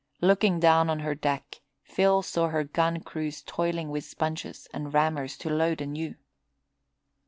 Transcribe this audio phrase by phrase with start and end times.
[0.19, 5.37] Looking down on her deck, Phil saw her gun crews toiling with sponges and rammers
[5.37, 6.15] to load anew.